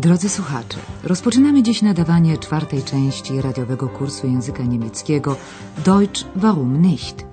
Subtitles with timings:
[0.00, 5.36] Drodzy słuchacze, rozpoczynamy dziś nadawanie czwartej części radiowego kursu języka niemieckiego
[5.84, 7.26] Deutsch warum nicht?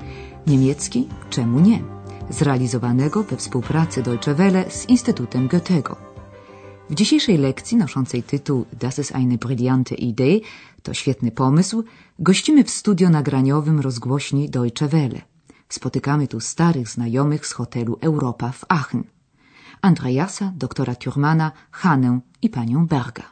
[0.47, 1.83] Niemiecki czemu nie?
[2.29, 5.95] Zrealizowanego we współpracy Deutsche Welle z Instytutem Goethego.
[6.89, 10.41] W dzisiejszej lekcji noszącej tytuł Das ist eine brillante Idee,
[10.83, 11.83] to świetny pomysł,
[12.19, 15.21] gościmy w studio nagraniowym rozgłośni Deutsche Welle.
[15.69, 19.16] Spotykamy tu starych znajomych z hotelu Europa w Aachen.
[19.81, 23.23] Andreasa, doktora Thurmana, Hanę i panią Berga.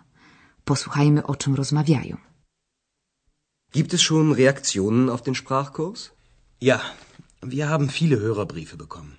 [0.65, 2.17] Posłuchajmy, o czym rozmawiają.
[3.73, 6.11] Gibt es schon Reaktionen auf den Sprachkurs?
[6.61, 6.79] Ja,
[7.43, 9.17] wir haben viele Hörerbriefe bekommen.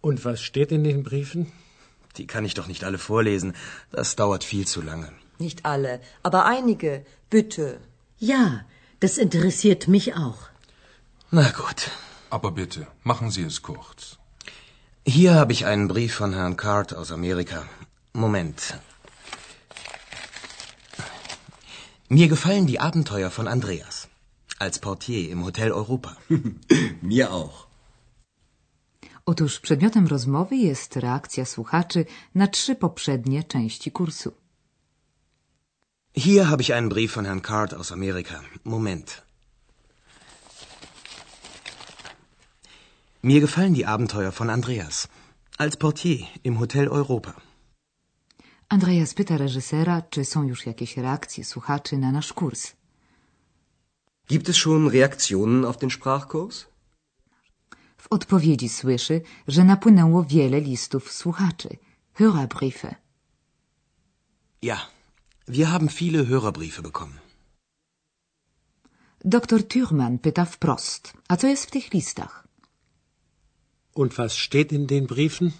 [0.00, 1.46] Und was steht in den Briefen?
[2.16, 3.54] Die kann ich doch nicht alle vorlesen.
[3.90, 5.10] Das dauert viel zu lange.
[5.38, 7.04] Nicht alle, aber einige.
[7.30, 7.80] Bitte.
[8.18, 8.64] Ja,
[9.00, 10.40] das interessiert mich auch.
[11.30, 11.90] Na gut.
[12.30, 14.18] Aber bitte, machen Sie es kurz.
[15.06, 17.68] Hier habe ich einen Brief von Herrn Card aus Amerika.
[18.14, 18.78] Moment.
[22.08, 24.08] Mir gefallen die Abenteuer von Andreas.
[24.58, 26.16] Als Portier im Hotel Europa.
[27.02, 27.66] Mir auch.
[29.26, 34.32] Otóż przedmiotem rozmowy jest reakcja słuchaczy na trzy poprzednie części kursu.
[36.14, 38.40] Hier habe ich einen Brief von Herrn Card aus Amerika.
[38.64, 39.22] Moment.
[43.30, 45.08] Mir gefallen die Abenteuer von Andreas.
[45.56, 47.32] Als Portier im Hotel Europa.
[48.68, 52.72] Andreas pyta reżysera, czy są już jakieś reakcje słuchaczy na nasz kurs.
[54.28, 56.66] Gibt es schon Reaktionen auf den Sprachkurs?
[57.96, 61.68] W odpowiedzi słyszy, że napłynęło wiele listów słuchaczy.
[62.14, 62.94] Hörerbriefe.
[64.62, 64.78] Ja,
[65.48, 67.18] wir haben viele Hörerbriefe bekommen.
[69.24, 72.43] Doktor Thürmann pyta wprost, a co jest w tych listach?
[73.94, 75.52] Und was steht in den Briefen?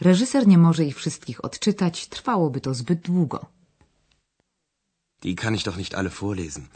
[0.00, 3.46] Reżyser nie może ich wszystkich odczytać, trwałoby to zbyt długo.
[5.22, 6.68] Die kann ich doch nicht alle vorlesen.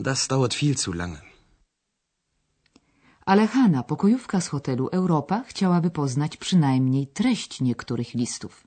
[0.00, 1.20] Das dauert viel zu lange.
[3.26, 8.66] Ale Hanna, pokojówka z hotelu Europa, chciałaby poznać przynajmniej treść niektórych listów.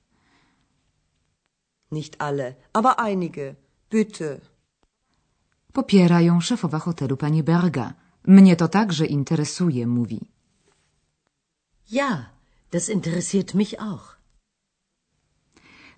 [1.91, 3.55] Nicht alle, aber einige.
[3.89, 4.52] Bitte.
[5.73, 7.93] Popiera ją szefowa hotelu pani Berga.
[8.27, 10.19] Mnie to także interesuje, mówi.
[11.91, 12.29] Ja,
[12.71, 14.17] das interessiert mich auch.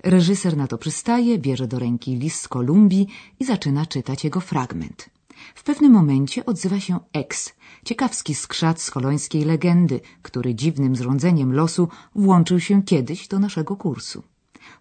[0.03, 3.08] Reżyser na to przystaje, bierze do ręki list z Kolumbii
[3.40, 5.09] i zaczyna czytać jego fragment.
[5.56, 7.53] W pewnym momencie odzywa się Ex,
[7.86, 14.24] ciekawski skrzat z kolońskiej legendy, który dziwnym zrządzeniem losu włączył się kiedyś do naszego kursu.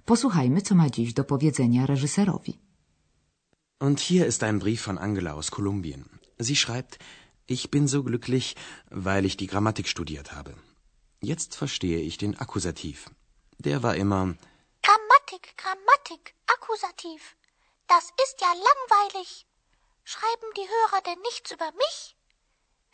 [0.05, 2.59] Posłuchajmy, co ma dziś do powiedzenia reżyserowi.
[3.85, 6.09] Und hier ist ein Brief von Angela aus Kolumbien.
[6.39, 6.99] Sie schreibt,
[7.45, 8.57] ich bin so glücklich,
[8.89, 10.55] weil ich die Grammatik studiert habe.
[11.21, 13.11] Jetzt verstehe ich den Akkusativ.
[13.59, 14.23] Der war immer
[14.87, 17.37] Grammatik, Grammatik, Akkusativ.
[17.87, 19.47] Das ist ja langweilig.
[20.05, 22.17] Schreiben die Hörer denn nichts über mich?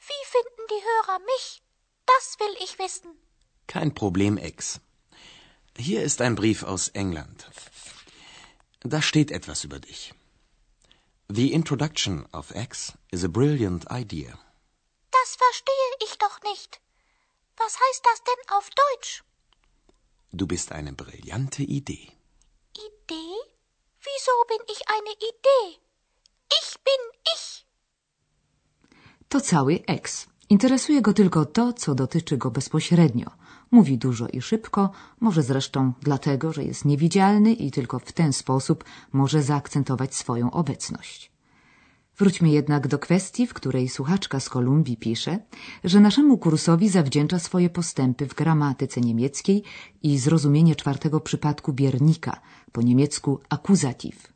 [0.09, 1.63] Wie finden die Hörer mich?
[2.13, 3.11] Das will ich wissen.
[3.69, 4.81] kein Problem, Ex.
[5.79, 7.49] Hier ist ein Brief aus England.
[8.81, 10.15] Da steht etwas über dich.
[11.33, 14.37] The introduction of X is a brilliant idea.
[15.13, 16.81] Das verstehe ich doch nicht.
[17.57, 19.23] Was heißt das denn auf Deutsch?
[20.33, 22.09] Du bist eine brillante Idee.
[22.75, 23.37] Idee?
[24.01, 25.79] Wieso bin ich eine Idee?
[26.61, 27.03] Ich bin
[27.37, 27.65] ich.
[29.29, 30.27] To cały Ex.
[30.49, 33.31] Interesuje go tylko to, co dotyczy go bezpośrednio.
[33.71, 38.85] Mówi dużo i szybko, może zresztą dlatego, że jest niewidzialny i tylko w ten sposób
[39.13, 41.31] może zaakcentować swoją obecność.
[42.19, 45.39] Wróćmy jednak do kwestii, w której słuchaczka z Kolumbii pisze,
[45.85, 49.63] że naszemu kursowi zawdzięcza swoje postępy w gramatyce niemieckiej
[50.03, 52.41] i zrozumienie czwartego przypadku biernika,
[52.73, 54.33] po niemiecku akuzativ.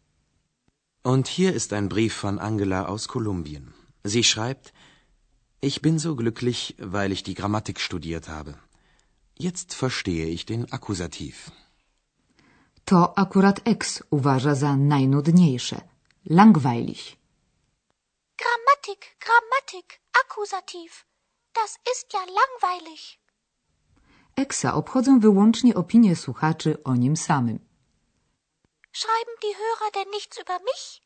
[1.04, 3.72] Und hier ist ein Brief von Angela aus Kolumbien.
[4.06, 4.72] Sie schreibt,
[5.62, 8.54] ich bin so glücklich, weil ich die Grammatik studiert habe.
[9.38, 11.50] Jetzt verstehe ich den Akkusativ.
[12.84, 15.80] To akurat Ex uważa za najnudniejsze.
[16.26, 17.16] Langweilig.
[18.36, 21.04] Grammatik, Grammatik, Akkusativ.
[21.54, 23.18] Das ist ja langweilig.
[24.36, 27.58] Exa obchodzą wyłącznie opinie słuchaczy o nim samym.
[28.92, 31.02] Schreiben die Hörer denn nichts über mich?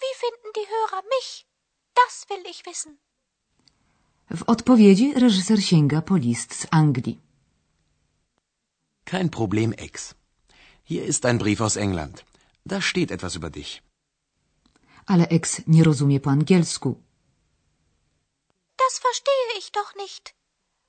[0.00, 1.46] Wie finden die Hörer mich?
[1.94, 2.98] Das will ich wissen.
[4.30, 7.23] W odpowiedzi reżyser sięga po list z Anglii.
[9.04, 10.14] Kein Problem, Ex.
[10.82, 12.24] Hier ist ein Brief aus England.
[12.64, 13.82] Da steht etwas über dich.
[15.06, 16.96] Ale Ex nie rozumie po angielsku.
[18.76, 20.34] Das verstehe ich doch nicht.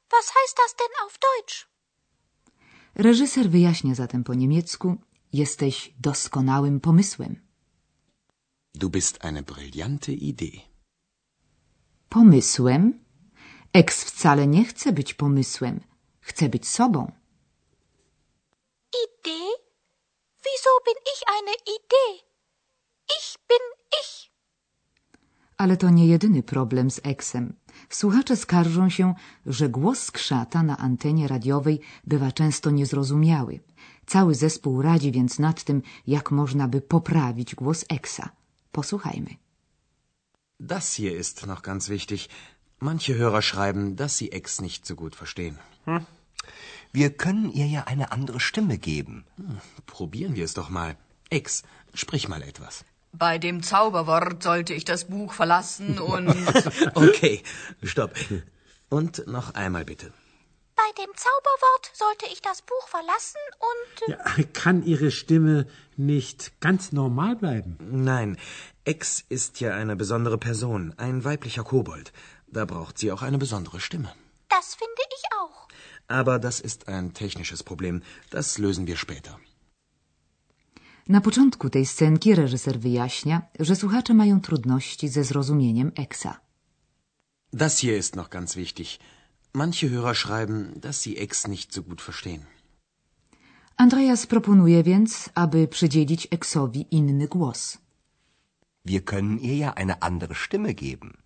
[0.09, 1.67] Was heißt das denn auf Deutsch?
[2.95, 4.97] Reżyser wyjaśnia zatem po niemiecku
[5.33, 7.41] jesteś doskonałym pomysłem.
[8.75, 10.61] Du bist eine brillante Idee.
[12.09, 12.99] Pomysłem?
[13.73, 15.81] Ex wcale nie chce być pomysłem.
[16.21, 17.11] Chce być sobą.
[19.03, 19.49] Idee?
[20.45, 22.13] Wieso bin ich eine Idee?
[23.17, 23.63] Ich bin
[24.01, 24.31] ich.
[25.57, 27.53] Ale to nie jedyny problem z Eksem.
[27.89, 29.13] Słuchacze skarżą się,
[29.45, 33.59] że głos skrzata na antenie radiowej bywa często niezrozumiały.
[34.05, 38.29] Cały zespół radzi więc nad tym, jak można by poprawić głos Eksa.
[38.71, 39.35] Posłuchajmy.
[40.59, 42.29] Das hier ist noch ganz wichtig.
[42.79, 45.57] Manche Hörer schreiben, dass sie Ex nicht so gut verstehen.
[46.95, 49.25] Wir können ihr ja eine andere Stimme geben.
[49.85, 50.95] Probieren wir es doch mal.
[51.29, 51.63] Ex,
[51.93, 52.85] sprich mal etwas.
[53.11, 56.33] Bei dem Zauberwort sollte ich das Buch verlassen und.
[56.95, 57.43] Okay,
[57.83, 58.13] stopp.
[58.87, 60.13] Und noch einmal bitte.
[60.77, 64.09] Bei dem Zauberwort sollte ich das Buch verlassen und...
[64.11, 67.77] Ja, kann Ihre Stimme nicht ganz normal bleiben?
[67.81, 68.37] Nein,
[68.85, 72.13] Ex ist ja eine besondere Person, ein weiblicher Kobold.
[72.47, 74.13] Da braucht sie auch eine besondere Stimme.
[74.47, 75.67] Das finde ich auch.
[76.07, 78.01] Aber das ist ein technisches Problem.
[78.29, 79.39] Das lösen wir später.
[81.07, 86.39] Na początku tej scenki reżyser wyjaśnia, że słuchacze mają trudności ze zrozumieniem Eksa.
[87.53, 88.99] Das hier ist noch ganz wichtig.
[89.53, 92.45] Manche Hörer schreiben, dass sie Ex nicht so gut verstehen.
[93.77, 97.77] Andreas proponuje więc, aby przydzielić Eksowi inny głos.
[98.85, 101.17] Wir können ihr ja eine andere Stimme geben.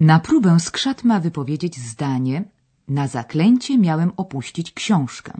[0.00, 2.44] Na próbę skrzat ma wypowiedzieć zdanie
[2.88, 5.32] na zaklęcie miałem opuścić książkę,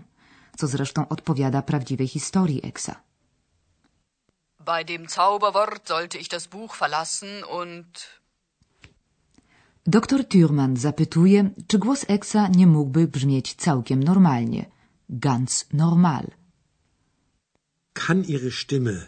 [0.56, 2.94] co zresztą odpowiada prawdziwej historii Eksa.
[4.60, 8.06] Bei dem Zauberwort sollte ich das Buch verlassen und.
[9.86, 14.66] Doktor Thürmann zapytuje, czy głos Eksa nie mógłby brzmieć całkiem normalnie.
[15.08, 16.30] Ganz normal.
[17.92, 19.06] Kann Ihre Stimme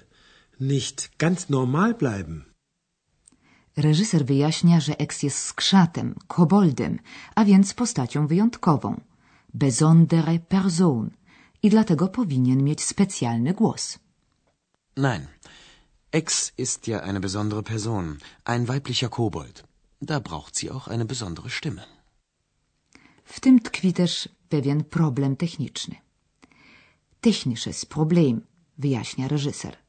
[0.60, 2.55] nicht ganz normal bleiben?
[3.76, 6.99] Reżyser wyjaśnia, że Eks jest skrzatem, koboldem,
[7.34, 9.00] a więc postacią wyjątkową.
[9.55, 11.11] Besondere Person.
[11.62, 13.99] I dlatego powinien mieć specjalny głos.
[14.96, 15.26] Nein,
[16.12, 19.64] Ex ist ja eine besondere Person, ein weiblicher Kobold.
[20.02, 21.82] Da braucht sie auch eine besondere Stimme.
[23.25, 25.96] W tym tkwi też pewien problem techniczny.
[27.20, 28.40] Technisches Problem,
[28.78, 29.85] wyjaśnia reżyser.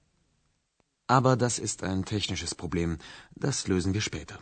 [1.08, 2.98] Aber das ist ein technisches Problem.
[3.36, 4.38] Das lösen wir später.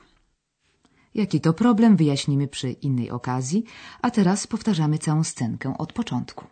[1.14, 3.64] Jaki to problem wyjaśnimy przy innej okazji,
[4.02, 6.46] a teraz powtarzamy całą scenkę od początku.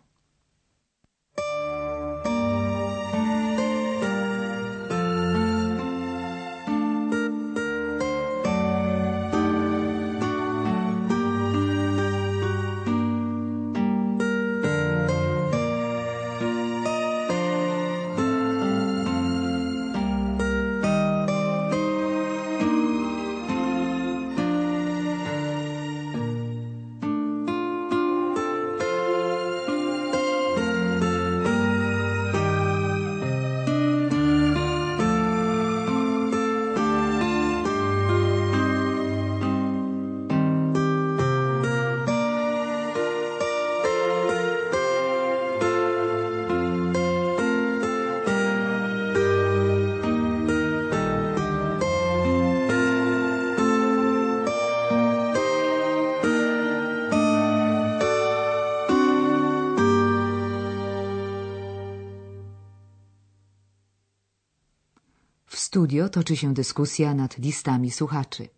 [65.74, 68.48] Studio toczy się dyskusja nad listami słuchaczy.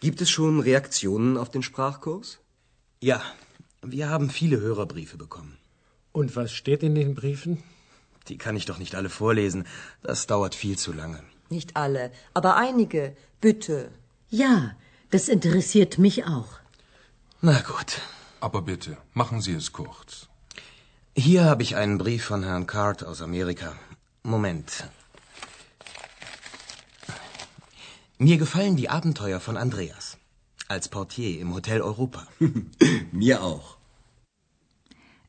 [0.00, 2.38] Gibt es schon Reaktionen auf den Sprachkurs?
[3.02, 3.20] Ja,
[3.82, 5.56] wir haben viele Hörerbriefe bekommen.
[6.12, 7.62] Und was steht in den Briefen?
[8.28, 9.64] Die kann ich doch nicht alle vorlesen.
[10.02, 11.20] Das dauert viel zu lange.
[11.48, 13.02] Nicht alle, aber einige.
[13.40, 13.76] Bitte.
[14.30, 14.54] Ja,
[15.10, 16.52] das interessiert mich auch.
[17.40, 17.90] Na gut.
[18.40, 20.10] Aber bitte, machen Sie es kurz.
[21.26, 23.70] Hier habe ich einen Brief von Herrn Card aus Amerika.
[24.22, 24.70] Moment.
[28.22, 30.18] Mir gefallen die Abenteuer von Andreas.
[30.68, 32.26] Als Portier im Hotel Europa.
[33.12, 33.78] Mir auch.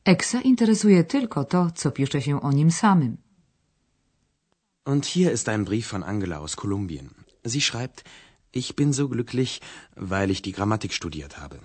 [0.04, 3.16] Eksa interesuje tylko to, co pisze się o nim samym.
[4.84, 7.24] Und hier ist ein Brief von Angela aus Kolumbien.
[7.44, 8.04] Sie schreibt,
[8.50, 9.62] ich bin so glücklich,
[9.96, 11.60] weil ich die Grammatik studiert habe.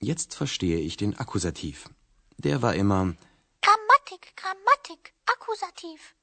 [0.00, 1.88] Jetzt verstehe ich den Akkusativ.
[2.38, 3.14] Der war immer
[3.62, 6.16] Grammatik, Grammatik, Akkusativ.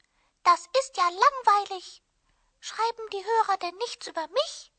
[0.43, 2.02] Das ist ja langweilig.
[2.65, 4.71] Schreiben die Hörer denn nichts über mich?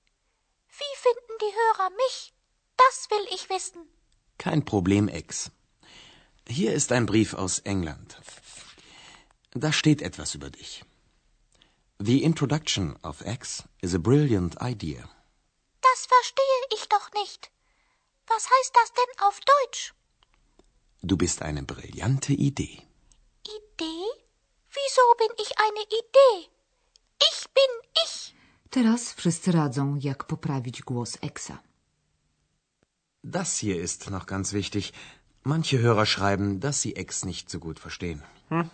[0.69, 2.33] Wie finden die Hörer mich?
[2.79, 3.87] Das will ich wissen.
[4.39, 5.51] kein Problem, Ex.
[6.49, 8.19] Hier ist ein Brief aus England.
[9.51, 10.83] Da steht etwas über dich.
[11.99, 15.03] The introduction of X is a brilliant idea.
[15.83, 17.51] Das verstehe ich doch nicht.
[18.27, 19.93] Was heißt das denn auf Deutsch?
[21.03, 22.83] Du bist eine brillante Idee.
[23.43, 24.07] Idee?
[24.73, 26.54] Wieso bin ich eine Idee?
[27.55, 28.35] Bin ich.
[28.71, 31.59] Teraz wszyscy radzą, jak poprawić głos Exa.
[33.25, 34.93] Das hier ist noch ganz wichtig.
[35.45, 38.23] Manche Hörer schreiben, dass sie Ex nicht so gut verstehen.
[38.49, 38.71] Hm.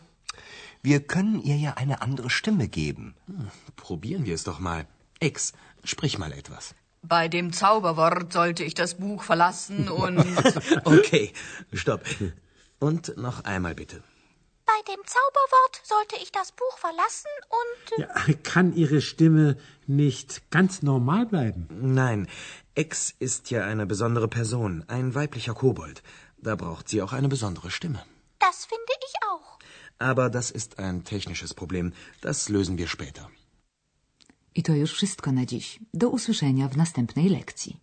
[0.82, 3.14] Wir können ihr ja eine andere Stimme geben.
[3.26, 4.86] Hm, probieren wir es doch mal.
[5.20, 5.52] Ex,
[5.84, 6.74] sprich mal etwas.
[7.02, 10.18] Bei dem Zauberwort sollte ich das Buch verlassen und.
[10.84, 11.32] okay,
[11.72, 12.04] stopp.
[12.78, 14.02] Und noch einmal bitte.
[14.80, 17.82] Bei dem Zauberwort sollte ich das Buch verlassen und.
[17.98, 21.68] Ja, kann Ihre Stimme nicht ganz normal bleiben?
[21.70, 22.28] Nein,
[22.74, 26.02] Ex ist ja eine besondere Person, ein weiblicher Kobold.
[26.38, 28.02] Da braucht sie auch eine besondere Stimme.
[28.38, 29.58] Das finde ich auch.
[29.98, 31.92] Aber das ist ein technisches Problem.
[32.22, 33.28] Das lösen wir später.
[34.54, 35.78] I to już wszystko na dziś.
[35.94, 37.80] Do usłyszenia w następnej lekcji.